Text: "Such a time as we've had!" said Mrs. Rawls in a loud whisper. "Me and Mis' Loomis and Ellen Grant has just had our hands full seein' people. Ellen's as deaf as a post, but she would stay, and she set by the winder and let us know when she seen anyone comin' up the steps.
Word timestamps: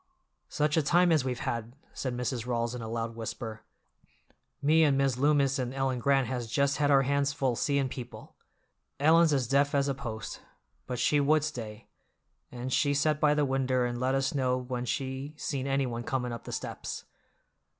"Such 0.49 0.77
a 0.77 0.81
time 0.81 1.11
as 1.11 1.23
we've 1.23 1.41
had!" 1.41 1.75
said 1.93 2.17
Mrs. 2.17 2.47
Rawls 2.47 2.73
in 2.73 2.81
a 2.81 2.87
loud 2.89 3.15
whisper. 3.15 3.61
"Me 4.59 4.83
and 4.83 4.97
Mis' 4.97 5.15
Loomis 5.15 5.59
and 5.59 5.75
Ellen 5.75 5.99
Grant 5.99 6.25
has 6.25 6.47
just 6.47 6.77
had 6.77 6.89
our 6.89 7.03
hands 7.03 7.33
full 7.33 7.55
seein' 7.55 7.87
people. 7.87 8.35
Ellen's 8.99 9.31
as 9.31 9.47
deaf 9.47 9.75
as 9.75 9.87
a 9.87 9.93
post, 9.93 10.41
but 10.87 10.97
she 10.97 11.19
would 11.19 11.43
stay, 11.43 11.85
and 12.51 12.73
she 12.73 12.95
set 12.95 13.19
by 13.19 13.35
the 13.35 13.45
winder 13.45 13.85
and 13.85 13.99
let 13.99 14.15
us 14.15 14.33
know 14.33 14.57
when 14.57 14.85
she 14.85 15.35
seen 15.37 15.67
anyone 15.67 16.01
comin' 16.01 16.31
up 16.33 16.45
the 16.45 16.51
steps. 16.51 17.05